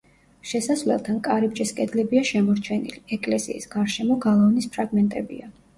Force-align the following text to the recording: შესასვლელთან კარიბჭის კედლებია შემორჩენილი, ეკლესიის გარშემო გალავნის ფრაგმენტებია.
შესასვლელთან 0.51 1.19
კარიბჭის 1.27 1.75
კედლებია 1.81 2.25
შემორჩენილი, 2.31 3.05
ეკლესიის 3.19 3.73
გარშემო 3.79 4.21
გალავნის 4.29 4.75
ფრაგმენტებია. 4.77 5.57